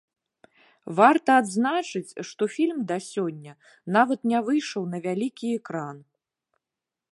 Варта 0.99 1.31
адзначыць, 1.41 2.15
што 2.29 2.43
фільм 2.55 2.79
да 2.91 2.97
сёння 3.09 3.53
нават 3.97 4.19
не 4.31 4.39
выйшаў 4.47 4.83
на 4.95 5.05
вялікі 5.07 5.47
экран. 5.61 5.97